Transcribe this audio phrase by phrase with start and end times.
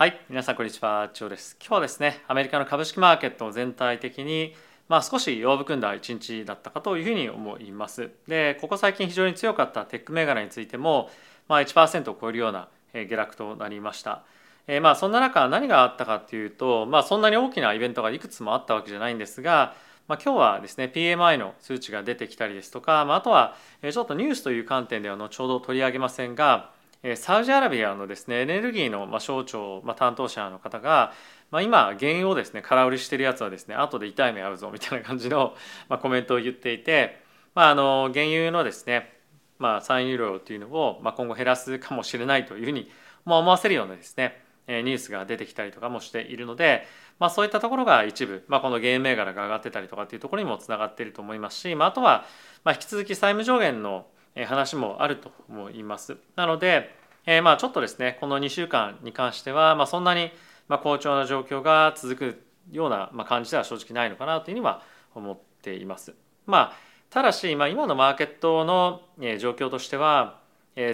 [0.00, 1.58] はい、皆さんこんにちは、チョウです。
[1.60, 4.54] 今日はですね、アメリカの株式マーケット全体的に
[4.88, 8.10] まあ少し弱含んだ一日だったかというふうに思います。
[8.26, 11.10] で、ここ最近非常に強かったテック銘柄についても
[11.48, 14.22] まあ1%を超えるような下落となりました。
[14.66, 19.74] えー、まあそんな中何があったかというと、まあそんなに大きなイベントがいくつもあったわけじゃないんですが、
[20.08, 26.70] まあ、今日はですね PMI の数値が出てきたりですとか、まあ、あとはちょっとニュースという観点では後ほど取り上げませんが
[27.16, 31.12] サウジアラビアのですねエネルギーの省庁、まあ、担当者の方が、
[31.50, 35.54] まあ、今原油をですね空売りしてるやつはですね後で痛い目合うぞみたいな感じの、
[35.88, 37.22] まあ、コメントを言っていて、
[37.54, 39.18] まあ、あの原油のですね、
[39.58, 42.90] まあ、産油量というのを、まあ、今後減らすかもしれないというふうに、
[43.24, 46.86] まあ、思わせるようなですねニュースが出てきたりとかもしているので、
[47.18, 52.26] まあ、そういったところが一部、まあ、この原油銘柄が上がってたりとかっていうところにもつながっていると思いますし、まあ、あとは、
[52.62, 54.06] まあ、引き続き債務上限の
[54.36, 56.16] 話もあると思います。
[56.36, 56.94] なので、
[57.26, 60.30] え、まあちょっとですねこの2週間に関しては、まあ、そんなに
[60.68, 64.82] ま好調な状況が続くような感じでは正直ないのかなというふうには
[65.14, 66.14] 思っています。
[66.46, 66.72] まあ、
[67.10, 69.02] ただし、まあ、今のマーケットの
[69.38, 70.38] 状況としては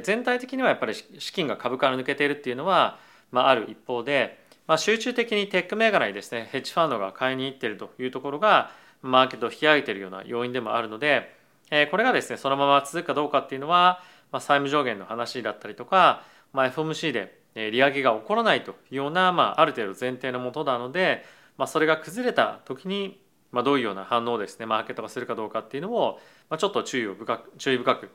[0.03, 2.99] 全体的にはやっぱり資金が株から抜けているっていうのは、
[3.31, 8.71] まあ、ある一方で、まあ、集中的にテック銘柄にですねヘッジファンドが買いに行っているというところが
[9.03, 11.37] マーケットを引き上げているような要因でもあるので
[11.91, 14.01] これがですねそのまま続くかどうかっていうのは
[14.33, 16.23] まあ、債務上限の話だったりとか、
[16.53, 21.25] まあ、FOMC で利上げが起こらないというような、まあ、ある程度前提のもとなので、
[21.57, 28.11] まあ、それが崩れた時に、まあ、どういうような反応をですねマーケットがするかどうかっていうのを、まあ、ちょっと注意を深く注意深く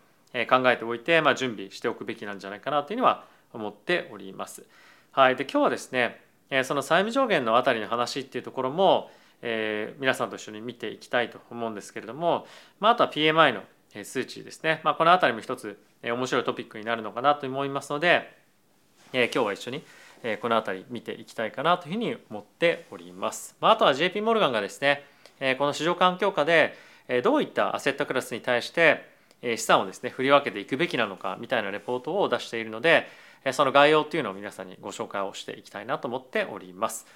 [0.48, 4.66] 考えておいて、まあ、準備しておくべきなんじゃないかなというのは思っております。
[5.12, 6.22] はい、で今日はですね
[6.64, 9.10] その債務上限のあたりの話っていうところも、
[9.42, 12.46] えー、皆さんと一緒に見ていきたいと思うんですけれども、
[12.80, 13.64] まあ、あとは PMI の
[14.04, 18.42] 数値ですね、まあ、この辺りも一つ面白いトピックになるのかなと思いますので
[19.14, 19.84] え今日は一緒に
[20.42, 23.56] この辺り見ていきたいかなというふうに思っております。
[23.60, 25.04] まあ、あとは JP モルガンがですね
[25.58, 26.76] この市場環境下で
[27.24, 29.10] どういったアセットクラスに対して
[29.42, 33.08] 資産をですね振り分けていくべきなのかみたいなレポートを出しているので
[33.52, 37.08] その概要というのを皆さんにご紹介をしていきたいなと思っております。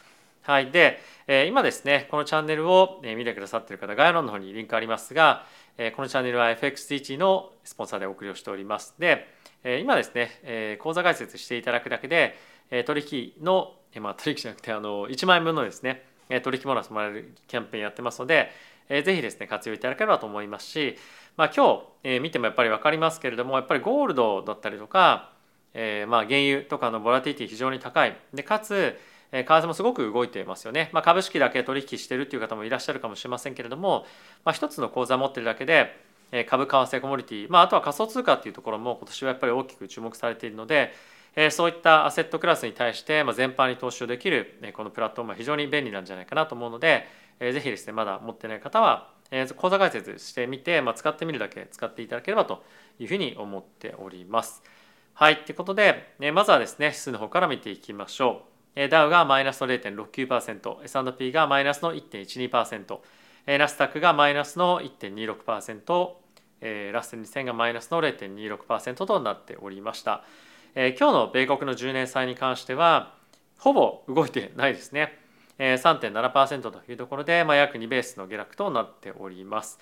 [0.46, 5.46] はい、でえ今ですねこのチャンネルを見てくださっている方概要欄の方にリンクありますが
[5.78, 8.96] えこのチャンネルは FXTT のスポンサーでお送りをしております。
[8.98, 9.28] で、
[9.64, 12.38] え今ですね、え講座解説していただくだけで、
[12.72, 13.06] え取
[13.38, 16.06] 引の、えまあ、取引じゃなくてあの1万円分のですね、
[16.44, 18.52] 取引ボーナスもらえるキャンペーンやってますので、
[18.88, 20.96] ぜひですね、活用いただければと思いますし、
[21.36, 25.32] まあ、今日見てもやっぱり分かりますけれども、やっぱりゴールドだったりとか、
[25.74, 28.16] えー、まあ原油とかのボラティティ非常に高い。
[28.34, 28.98] で、かつ、
[29.44, 34.06] 為替もすごく動いてますよね、まあ、株式だけ取引してるっていう方もいらっしゃるかもしれませんけれども、
[34.44, 36.00] まあ、一つの口座持ってるだけで
[36.48, 40.94] 株為替コモディティ、まあ、あとは仮想通貨っていうところも今年はやっぱり大きく注目されているので
[41.52, 47.06] そういったアセットクラスに対して全般に投資をできるこのプラットフォームは非常に便利なんじゃないかなと思うので
[47.40, 49.10] ぜひですねまだ持ってない方は
[49.58, 52.64] 口座開設してみて、まあ、使ってみるだけ使っていただければと
[53.00, 54.64] いうふうに思っております。
[55.14, 58.55] はい、ということでまずはですね指数の方から見ていきましょう。
[58.90, 63.00] ダウがマイナスの0.69%、S&P がマイナスの1.12%、
[63.58, 66.10] ナスダックがマイナスの1.26%、
[66.92, 70.24] ラッセル2000がマイナスの0.26%となっておりました。
[70.76, 73.14] 今日の米国の10年債に関しては、
[73.58, 75.18] ほぼ動いてないですね。
[75.58, 79.80] 3.7%というところで、まあ、約2ベースの下落となっております。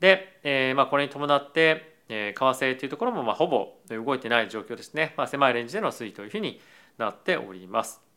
[0.00, 5.14] で、えー、まあこれに伴って、えー、為替というところもまあほぼ動いてない状況ですね。
[5.16, 6.60] まあ、狭いレンジでの推移というふうに
[6.98, 8.07] なっております。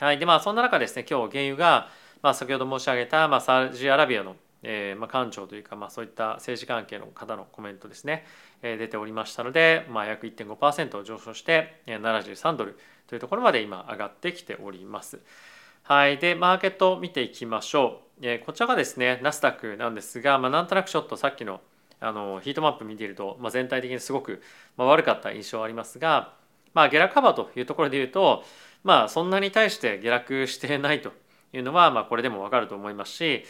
[0.00, 1.90] はい、でまあそんな中ですね今日原油が、
[2.22, 8.24] まあ、先ほど申し上げた、まあ、サウジアラビアの、えーまあ、官庁というか、まあ、そういった政治関係の方のコメントですね、
[8.62, 12.78] えー、出ておりましたので、まあ、約1.5%上昇して73ドル
[13.08, 15.20] というところまで今上がってきております。
[15.82, 18.26] はい、でマーケット見ていきましょう。
[18.26, 21.60] えー、こちらがですねナスダックなんですが、まあ、なんとなくちょっとさっきの
[22.00, 24.40] あのヒートマップ見ていると、まあ、全体的にすごく、
[24.78, 26.32] まあ、悪かった印象はありますが、
[26.72, 28.42] まあ、下落幅というところでいうと
[28.82, 31.12] まあそんなに対して下落してないと
[31.52, 33.44] いうのはまあこれでもわかると思いますし、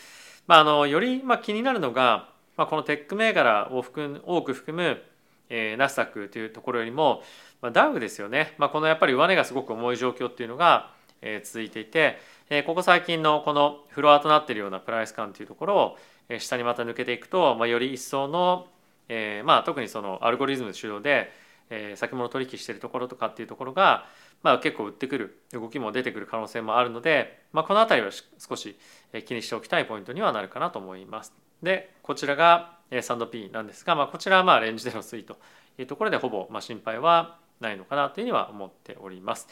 [0.47, 5.03] まあ、あのよりまあ気になるのが、まあ、このテック銘柄を含多く含む、
[5.49, 7.23] えー、ナスダックというところよりも、
[7.63, 10.93] まあ、ダウですよね、まあ、このやっぱり上値がすごく重い状況っていうのが、
[11.23, 12.19] えー、続いていて、
[12.49, 15.99] えー、ここ最近のこのフロアとなっているようなプライス感というところを、
[16.29, 18.67] えー、下にまた抜けていくと、まあ、より一層の、
[19.09, 21.33] えーまあ、特にそのアルゴリズム主導で、
[21.71, 24.07] えー、先物取引しているところとかっていうところが、
[24.43, 28.77] まあ、結構売ってくる動きも出てくる可能性もあるので、まあ、この辺りは少し
[29.25, 31.33] 気にしておきたいポイントにはなるかなと思います。
[31.63, 35.39] でこちらが S&P なんですが、まあ、こちらはまあレンジでの推移と
[35.79, 39.49] いうところでほぼまあ心配はないのかなというふうには思っております。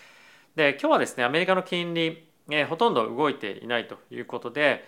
[0.57, 4.85] で今日はですねアメリカの金利、えー、ほとんど動いていないということで、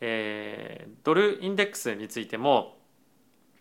[0.00, 2.77] えー、ドルインデックスについても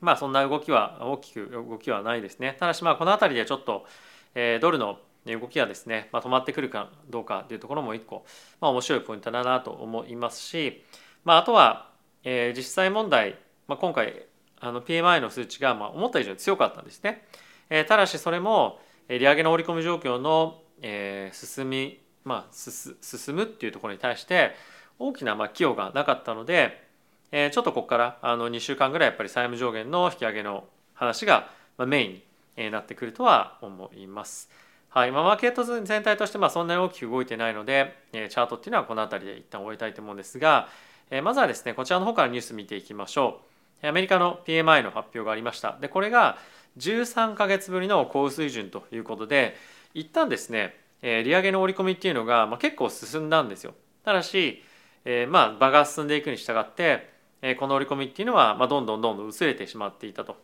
[0.02, 2.56] まあそんな動きは大きく動きはないですね。
[2.60, 3.86] ただしまあこの辺りでちょっと、
[4.36, 8.26] えー、ドルの動きがですね、まあ、止まってくるかどうかというところも一個、
[8.62, 10.84] まあ、面白いポイントだなと思いますし、
[11.26, 11.90] まあ、あとは、
[12.24, 14.26] えー、実際問題、まあ、今回
[14.60, 17.26] あの PMI の数値がまあ思った以上に強かったんですね。
[17.70, 18.80] えー、ただしそれも
[19.10, 24.52] 利上げの織り込み状況の、えー、進み、まあ、進むっていうところに対して
[25.00, 26.87] 大きなまあ寄与がなかったので、
[27.32, 32.22] えー、ちょっとここからあの2週間ぐらいやっぱり債務上限の引き上げの話がメイン
[32.66, 34.50] になってくるとは思います。
[34.90, 40.70] はい、まあ、マーケット全体としてまあそんなに大きく動いてないので、えチャートっていうのはこの辺りで一旦終えたいと思うんですが、
[41.12, 43.42] えまずはですねこちらの方からニュース見ていきましょ
[43.84, 43.88] う。
[43.88, 45.78] アメリカの PMI の発表がありました。
[45.80, 46.38] でこれが
[46.78, 49.56] 13か月ぶりの高水準ということで
[49.94, 53.76] 一旦ですね、え利上げの織り込みっていうのが、まあ、結構進んだんですよ。
[54.04, 54.64] ただし、
[55.06, 57.17] えー、まあ場が進んでいくに従って
[57.60, 60.38] この織り込みっていうのは、まあ、どんどんどんどん薄れてしまっていたと。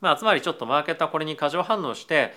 [0.00, 2.32] まあ、つまりちょっとマーケットはこれに過剰反応して、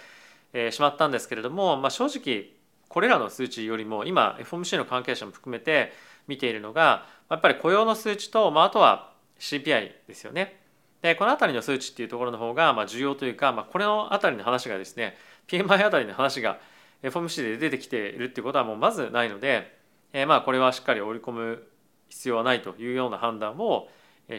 [0.71, 2.49] しまったんですけれども、まあ、正直
[2.89, 5.93] これらの数値よりも今 FOMC の関係者も含めて
[6.27, 10.59] 見ているのがやっぱり雇用の数値と、まあ、あとは CPI ですよね。
[11.01, 15.15] でこの辺りの数値っていうところの方がまあ重要というか、まあ、これの辺りの話がですね
[15.47, 16.59] PMI あたりの話が
[17.01, 19.79] FOMC で出てきているっていうことはもうまずないので、
[20.13, 21.63] えー、まあこれはしっかり織り込む
[22.11, 23.89] 必要はないというような判断を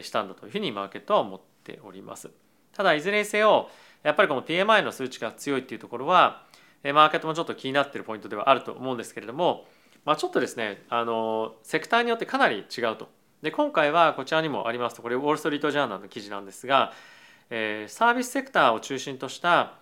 [0.01, 2.29] したんだというふうにマーケットは思っております。
[2.71, 3.69] ただいずれにせよ
[4.03, 6.45] やっぱりこの PMI の数値が強いっていうところは
[6.83, 9.65] マーケットもちょっと気になってるポイントではあると思うんですけれども、
[10.05, 13.09] まあ、ちょっとですねあのセクターによってかなり違うと。
[13.41, 16.93] で今回はこちらにもありますとこれウォール・ストリート・ジャーナルの記事なんですが、
[17.49, 19.73] えー、サービスセクターを中心とした、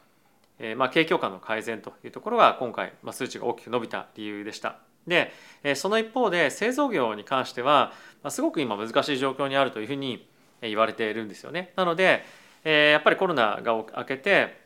[0.58, 4.91] えーまあ、景況感の改善というところが今回、まあ、数値が大きく伸びた理由でした。
[5.08, 5.32] で
[5.76, 7.94] その一方で製造業に関しては
[8.30, 10.28] すごく今難しい状況にあるというふうに
[10.62, 11.74] 言われているんですよね。
[11.76, 12.24] なので
[12.64, 14.62] やっぱりコロナが明けて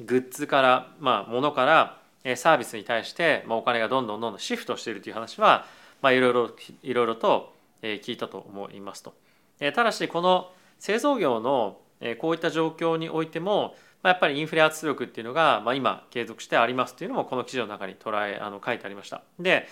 [0.00, 5.66] グッズからまあ物からサービスに対してお金がどんどんどんどんシフトしているという話は
[6.00, 6.50] まあいろいろ
[6.82, 7.52] いろいろと
[7.82, 9.14] 聞いたと思いますと。
[9.58, 11.78] ただしこの製造業の
[12.18, 19.22] こういった状況においてもまあ、やっぱりインフレ圧力っていうのが、まあ、今継続してありますっていうのもこの記事の中に捉えあの書いてありました。
[19.38, 19.68] で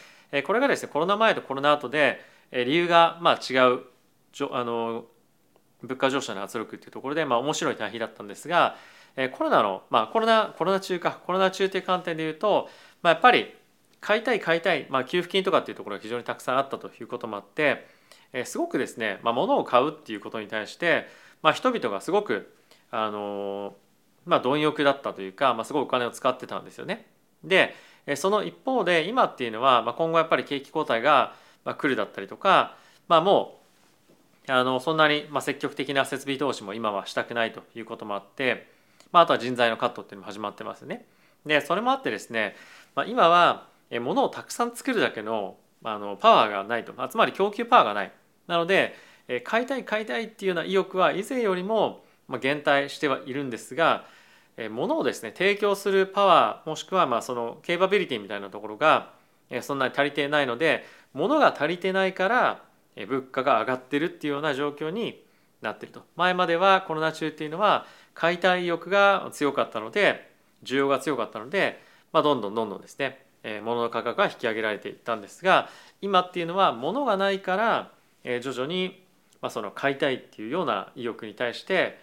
[0.47, 2.21] これがですねコロナ前とコロナ後で
[2.53, 3.81] 理由がまあ違う
[4.53, 5.05] あの
[5.83, 8.77] 物価上昇の圧力っていうところで、まあ、面白い対比だったんですが
[9.33, 12.69] コロナの、まあ、コロナコロナ中かコロナ中という観点でいうと、
[13.03, 13.55] まあ、やっぱり
[14.01, 17.87] 買いたい買いたい、まあ、給付金とかっていうところが非常にたくさんあったということもあって
[18.45, 21.09] すごくですね、まあ、物を買うっていうことに対して、
[21.43, 22.55] まあ、人々がすごく
[22.93, 23.75] あの
[24.27, 27.07] まあ、貪欲だったというか、まあ、すごいお金を使ってたんですよね。
[27.45, 27.75] で
[28.17, 31.35] その一方で今っていうのは、まあ、今後やっぱり景気後退が
[31.65, 32.77] 来るだったりとか、
[33.09, 33.61] まあ、も
[34.49, 38.69] うあのそんなに積極的な設備投資も今はしたくないということもあって、
[39.13, 41.07] まあ、あとは人材のカットっていうのも始まってますね。
[41.47, 42.57] でそれもあってですね、
[42.95, 43.69] まあ、今は
[44.01, 48.13] 物をたくさん作るだけのあのパワーがないと、まあ、つまり供給パワーがない。
[48.47, 48.95] なので
[49.45, 54.05] 買いたい買いたいっていうような意欲は以前よりもま減退してはいるんですが
[54.71, 59.13] ものをですね提供するパワーもしくはまあそのケーパビリティみたいなところが
[59.49, 62.63] えそんなに足りていないので物が足りてないから
[62.97, 65.25] え物価が上がってるっていうような状況に
[65.61, 66.03] なってると。
[66.17, 70.31] 前まではコロナ中っていうのは買いたい欲が強かったので
[70.65, 75.69] 需要が強かったので、まあ、どんどんどんどんですねえ物の価格が引き上げられていったんですが
[76.03, 77.93] 今っていうのは物がないから
[78.25, 79.03] え徐々に
[79.41, 81.99] まあその買いたいっていうような意欲に対して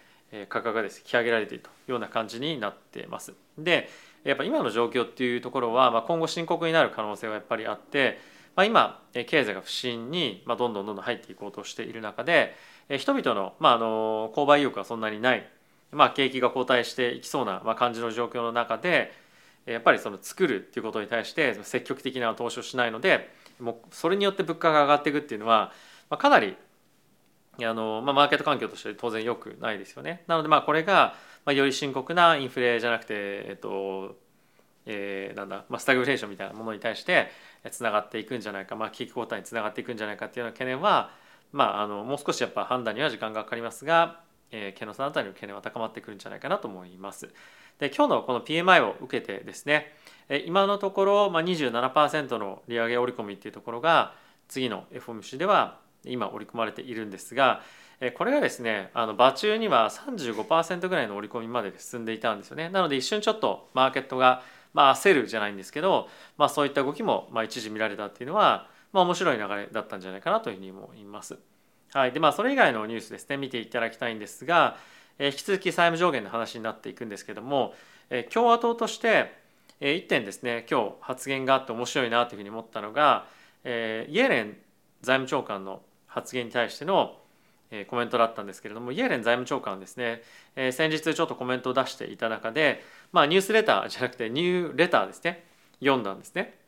[0.48, 3.34] 価格がです、ね、引き上げられているというような感じになってます。
[3.56, 3.88] で
[4.24, 8.18] やっぱ今の状況っていうところは、まあ、今後深刻になる可能性はやっぱりあって、
[8.56, 12.54] まあ、今経済が不振にどんどんどんどん入っていこうとしている中で
[12.98, 15.48] 人々の,、まあ、あの購買意欲はそんなにない、
[15.92, 19.12] まあ、景気が後退していきそうな感じの状況の中で
[19.66, 23.30] やっぱりその作るっていうことに対して積極的な投資をしないので
[23.60, 25.72] もうそれによって物価が上がっていくっていうのは
[26.10, 26.56] まあかなり
[27.64, 30.22] あの、まあ、マーケット環境として当然良くないですよね。
[30.26, 34.16] なのでまあこれが、まあ、より深刻なインフレじゃなくて、えっと
[34.86, 37.30] えー、なんだ、まあ、スタグフレーションみたいなものに対して
[37.70, 41.10] つながっていくんじゃないか、まあ、景気後退につながっていくんじゃないかっていうような懸念は、
[41.52, 47.28] まあ、あのもう少しやっぱ判断には時間がかかりますが、えー、毛野さんあたりの懸念は高まってくるんじゃないかなと思います。
[47.78, 49.92] で今日のこの PMI を受けてですね
[50.28, 54.14] え今のところ、まあ、27%の利上げ織り込みっていうところが
[54.48, 57.62] 次の FOMC では今織り込まれているんですが
[58.14, 64.42] これがですねあの場中には35%ぐらいの織り込みまで進んでいたんですよねなので一瞬ちょっとマーケットが
[64.74, 71.38] まあ、焦るじゃないんですけど、まあ、そういった動きもまあ一時見られたっていうのは、まあ、面白い流れだったんじゃないかなというふうに思います。
[71.92, 74.76] はいでまあ、それ以外のニュースですね見ていただきたいんですが、
[75.18, 77.74] えー、引き続き債務上限の話になっていくんですけども、
[78.10, 79.32] えー、共和党として、
[79.80, 83.26] えー、1点ですね今日発言があって面白いなというふうに思ったのが、
[83.64, 84.58] えー、イエレン
[85.00, 87.16] 財務長官の発言に対しての
[87.88, 90.22] コメントだったんですけれどもイエレン財務長官ですね、
[90.56, 95.44] えー、先日ちょっとコメントを出していた中で、まあ、ニュースレターじゃなくてニューレターですね
[95.80, 96.58] 読んだんですね。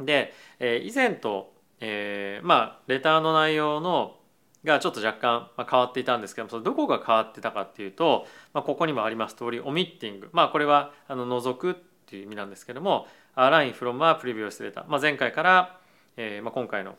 [0.00, 4.16] で、えー、以前と、えー、まあレターの内容の
[4.64, 11.74] がちょっと若干変わっていたんですけどもそのどこが変わってたかっていうと、まあ、ここにもあります通りオミッティングまあこれはあの除くっ
[12.06, 15.78] ていう意味なんですけども「アラインフロムはプレビュースレター」まあ、前回から、
[16.16, 16.96] えーまあ、今回の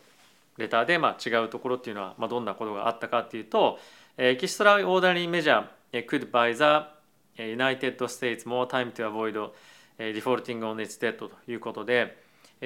[0.60, 3.80] レターでまあ違うところっていうのはまあどんなことがあったかっていうと
[4.18, 9.50] エキストラオーダリーメジャー could buy the United States more time to avoid
[9.98, 12.18] defaulting on its debt ということで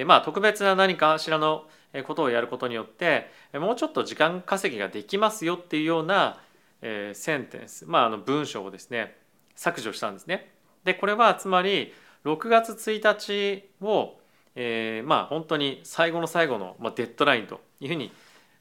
[0.06, 1.66] まあ特別な何かしらの
[2.06, 6.40] ことをやることによってもうちょっと時間稼ぎができますよっていうような
[6.82, 9.16] センテンスまああの文章をですね
[9.56, 10.52] 削除したんですね。
[10.84, 11.94] でこれはつまり
[12.26, 14.18] 6月1日を
[14.56, 18.12] えー、まあ本当に最後の最後の、まあ、デッドラインというふうに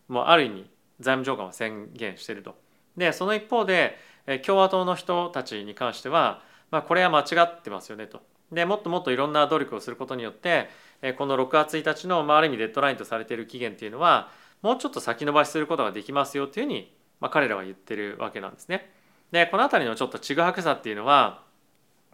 [0.09, 2.57] もうある意味財務長官は宣言していると。
[2.97, 3.97] でその一方で
[4.45, 8.21] 共和党の人たちに関しては、まあ、これは間違ってますよねと。
[8.53, 10.69] でもっともっといろんな努力をすることによって
[11.17, 14.29] この6月1日の、まあ、ある意味デッドラインとされている期限っていうのは
[14.61, 18.91] もうちょっと先延ばしすることができますよというふうに、まあ、彼らは言ってるわけなんですね。
[19.31, 21.43] でこの辺りのちょっとちぐはぐさっていうのは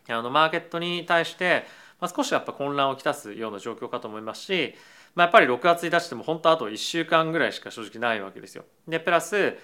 [0.09, 1.65] あのマーケットに対して
[2.01, 4.75] まあ、少しやっぱ混乱をきたすような状況かと思いますし、
[5.19, 8.65] まあ、やっぱり6月1日でも本当あと1週間ぐらいしか正直ないわけですよ。
[8.87, 9.59] でプラス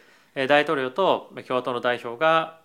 [0.48, 2.58] 大統領と共和党の代表が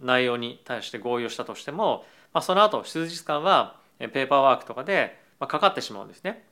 [0.00, 6.44] 内容に対して合意をしたとしても、まあ、その後数日間はペーパーワークとかでかかってしまうんですね。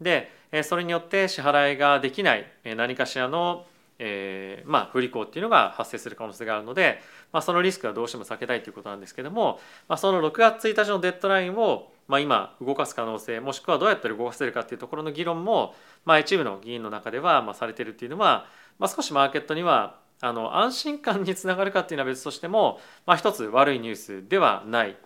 [0.00, 0.30] で
[0.62, 3.66] それによって支払いができない何かしらの
[3.98, 7.00] えー、まあ不履行っていうのが発生する可能性があるので、
[7.32, 15.74] まあ、そのリスクはどうしても避けたいということなんですけども、まあ、その6月1日のデッドラインを、まあ、今動かす可能性もしくはどうやったら動かせるかっていうところの議論も、
[16.04, 18.46] まあ、一部の議員の中ではまあされてるっていうのは、
[18.78, 24.96] まあ、少しマーケットにはあの安心感につながるかっていうのは別としても、まあ、一つ悪いニュースではない。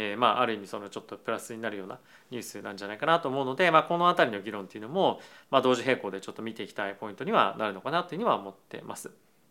[0.00, 1.98] えー、まあ、ある意味そのちょっとプラスになるような
[2.30, 5.18] ニュースなんじゃないかなと思うので、まあ、この辺りの議論っていうのも、
[5.50, 9.10] まあ、同時並行でちょっと見ていきたいポイントにはなるのかなというには思ってます。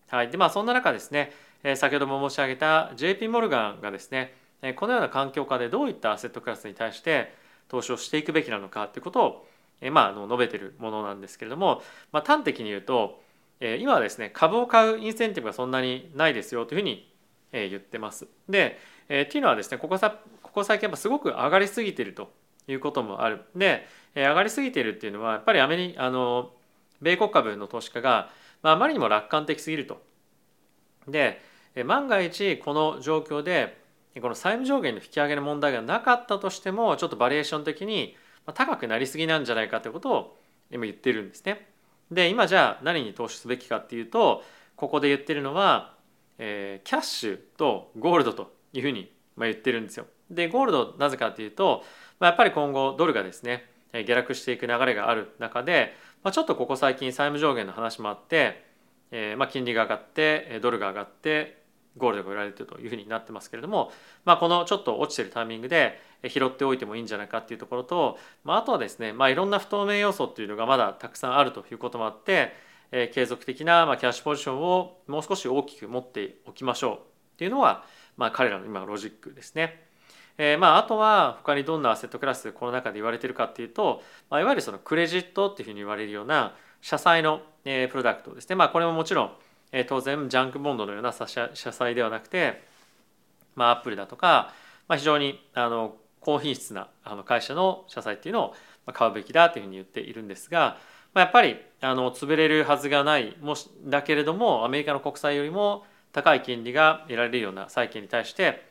[0.10, 7.34] はい、でまあそんな中ですね、えー、先ほども申し上げた JP モルガンがですねえこのような環境下でどういったアセットクラスに対して
[7.68, 9.48] 投資をしていくべきなのかということを、
[9.82, 13.22] えー、まあ、の述べてるものなんですけれども、まあ、端的に言うと、
[13.60, 17.12] えー、今はですね株を買うインセンティブがそんなにないですよというふうに、
[17.54, 18.28] え言ってます。
[18.50, 18.78] で、
[19.08, 20.20] えー、っていうのはですねここさ
[20.58, 22.32] こ最近やっぱすごく上がりすぎてると
[22.68, 23.42] いうこともある。
[23.56, 26.52] で、え上がりすぎているっていうのはやっぱりアメリあの
[27.02, 28.30] 米国株の投資家が、
[28.64, 30.02] まあ、あまりにも楽観的すぎると。
[31.08, 31.40] で
[31.86, 33.78] 万が一この状況で
[34.20, 38.18] この債務上限の引き上げの問題がなかったとしてもちょっとバリエーション的に
[38.56, 40.38] 高くなりすぎなんじゃないかということを
[40.72, 41.68] 今言ってるんですね。
[42.12, 44.44] で今じゃあ何に投資すべきかっていうと
[44.76, 45.94] ここで言ってるのは、
[46.40, 50.08] えー、キャッシュとゴールドというふうに言ってるんですよ。
[50.30, 51.84] でゴールドなぜかというと、
[52.20, 55.94] まあ、やっぱり今後ドルがですね下落していく流れがある中で、
[56.24, 58.66] まあ、ちょっとここ最近債務上限の話もあって、
[59.12, 61.58] えー、まあ金利が上がってドルが上がって
[61.98, 63.92] ゴールドが売られてるというふうになってますけれども、
[64.24, 72.54] まあ、このちょっと落ちてるタイミングで拾っておいてもいいんじゃないかっていうところと、まあ、あとはですね、まあ、いろんな不透明要素っていうのがまだたくさんあるということもあって、
[72.92, 77.00] えー、継続的なまあキャッシュポジションをもう少し大きく持っておきましょうっ
[77.38, 77.84] ていうのは、
[78.16, 79.88] まあ、彼らの今のロジックですね。
[80.38, 88.56] えー、まああとは他にどんなアセットクラスこの中で言われてるかっていうと、まあ、いわゆるそのクレジットっていうふうに言われるような社債の、えー、プロダクトですね。
[88.56, 89.32] まあこれももちろん、
[89.72, 92.64] えー、当然ジャンクボンドのような社社債ではなくて、
[93.56, 94.54] まあアップルだとか、
[94.88, 98.56] まあ、非常にあの高品質なあの会社の社債っていうのを
[98.94, 100.78] 買うべきだというふうに言っているんですが、
[101.14, 108.67] まあ、やっぱりあの潰れるはずがないもしだけれどもアメリカの国債よりも高い金利が得られるような債券に対して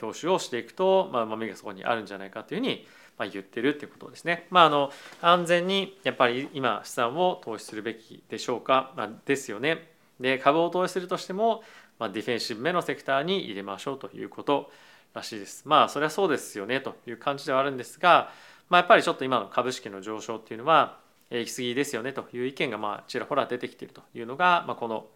[0.00, 2.86] 投資をしていくと、まあ、目がそこにあるんじゃないかというふうに
[3.32, 4.46] 言ってるっていうことですね。
[4.50, 9.90] まあ、あの安全にやっぱり今資産を投資するべきでしょうか、まあ、ですよね。
[10.20, 11.62] で株を投資するとしても、
[11.98, 14.70] まあ、ディフェンシブ目のセクターに入れましょうということ
[15.14, 15.62] らしいです。
[15.66, 18.30] まあそれはそうですよねという感じではあるんですが、
[18.68, 20.98] まあ、やっぱりちょっと今の株式の上昇っていうのは
[21.30, 25.06] 行き過ぎですよねという意見がまあちらほら出てきているというのが、まあ、この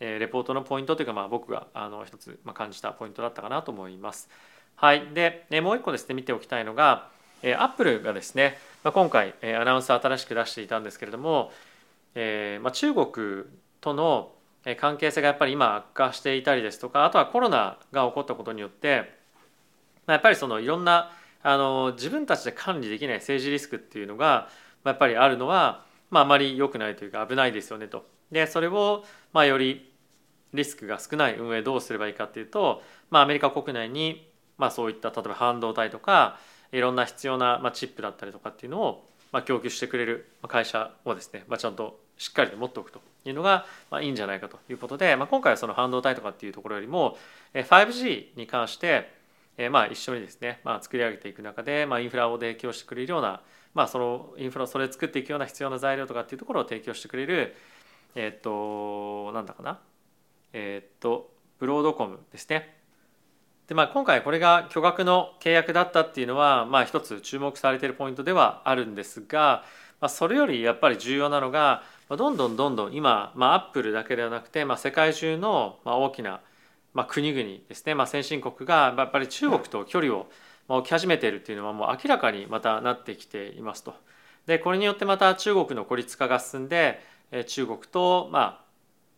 [0.00, 4.28] えレポートのポイントというか、まあ、僕があの一つまあ感じたポイントだったかなと思います。
[4.76, 7.08] はい、でもう一個ですね見ておきたいのが
[7.42, 11.50] アップルがですね、まあ、今回アナウンス新しく出していたんですけれども、
[12.14, 13.44] えーまあ、中国
[13.80, 14.32] との
[14.78, 19.12] 関係性がやっぱり今悪化していたりですとかあとはコロナが起こったことによって
[20.06, 21.12] まあやっぱりそのいろんな
[21.42, 24.48] あの自分たちで管理できない政治リスクっていうのが
[24.82, 28.04] まあやっぱりあるのは、まあ、あまり良くないというか危ないですよねと。
[28.32, 29.85] でそれをまあより
[30.56, 36.38] リスクが少ない運営どうすればいいかっていうと、まあ、アメリカ国内にまあそういった例えば半導体とか
[36.72, 47.16] いろんな必要な、まあ、チップだったりとかっていうのを、まあ、供給してくれる会社をですね、まあ、ちゃんとしっかりと持っておくというのが、まあ、いいんじゃないかということで、まあ、今回はその半導体とかっていうところよりも
[47.54, 49.14] 5G に関して
[49.58, 53.40] えまあ一緒にですね、まあ、作り上げていく中で、まあ、インフラを提供してくれるような、
[53.74, 57.54] まあ、そのインフラそれ作っていくような必要な材料とかっていうところを提供してくれる
[58.14, 59.78] えっ、となんだかな
[60.52, 62.76] えっ、とブロードコムですね
[63.66, 69.64] でまあ、今回これが巨額の契約だったっていうのは、まあ、一つ注目されているポイントではあるんですが、
[70.00, 76.42] まあ、それよりやっぱり重要なのが、まあ、どんどんどんどん今、まあ、アップルだけではなくて、まあ、世界中の、まあ、大きな、
[76.94, 80.28] まあ、国々ですね、まあ、先進国がやっぱり中国と距離を
[80.68, 83.94] 置き始めているっていうのはもう明らかにまたなってきていますと。
[84.46, 87.00] でこれによってまた中国の孤立化が進んで
[87.46, 88.65] 中国とまあ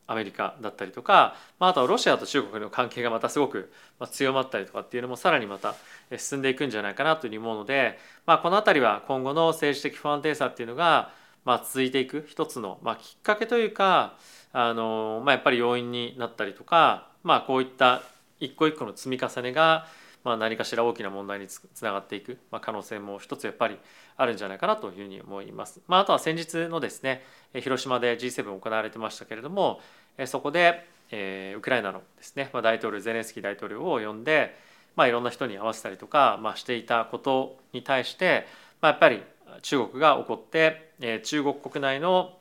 [0.09, 3.71] アメリカだったりとか、まあ、あとはロシアと中国の関係がまたすごく
[4.11, 5.75] 強まったりとかっていうのもさらにまた
[6.17, 11.13] 進んでいくんじゃないかなというふうに思うので、まあ、この辺りは今後の政治的不安定さっていうのが
[11.45, 14.17] まあ続いていく一つのまあきっかけというか
[14.53, 18.03] あの、まあ、やっぱり要因になったりとか、まあ、こういった
[18.41, 19.87] 一個一個の積み重ねが
[20.25, 23.79] まあ、何かしら大きな問題につながっていく、まあ、可能性も一つやっぱり
[24.17, 25.81] あるんじゃないかなというふうに思います。
[25.87, 27.23] まあ、あとは先日のですね
[27.55, 29.81] 広島で G7 行われてましたけれども
[30.27, 34.57] そこで、えー、ウクライナのですね、まあ、大統領ゼレンスキー大統領を呼んで、
[34.97, 38.47] まあ、いろんな人に会わせたりとか、まあ、していたことに対して、
[38.81, 39.23] まあ、やっぱり
[39.63, 42.35] 中国が起こって、えー、中国国内の、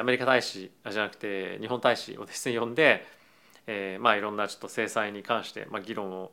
[0.00, 3.04] アメリカ大使じゃなくて日本大使をですね呼んで、
[3.66, 6.30] えーまあ、いろんなちょっと制裁に関して、まあ、議論を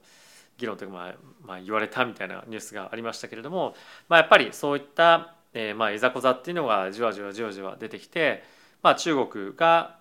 [0.62, 3.76] 議論というか、まあ、まあ言われたみたいなニュースがありましたけれども、
[4.08, 8.44] まあ、やっぱりそういった、えー、まあいざこざっていうのがじわじわじわじわ出てきて、
[8.84, 9.98] まあ、中国が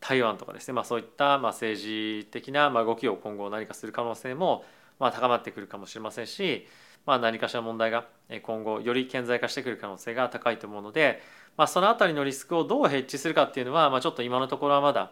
[0.00, 4.64] 台湾とかですね、まあ、そういったまあ政治的なまあ動きを今後何かする可能性も
[5.00, 6.66] まあ高まってくるかもしれませんし、
[7.06, 8.06] まあ、何かしら問題が
[8.42, 11.22] 今後より顕在化してくる可能性が高いと思うので、
[11.56, 15.10] まあ、その辺りのリスクをどうヘッジするかっていうのは、まあ、ちょっと今のところはまだ、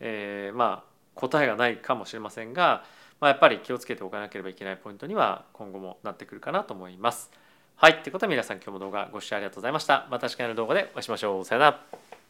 [0.00, 2.84] えー、まあ答えがないかもしれませんが、
[3.20, 7.30] まあ、やっぱり気をつけておかなければいけないポイントには今後もなってくるかなと思います。
[7.76, 10.06] はい、ということで皆さん今日も動画ご視聴ありがとうございました。
[10.10, 11.44] また次回の動画でお会いしましょう。
[11.44, 12.25] さよなら。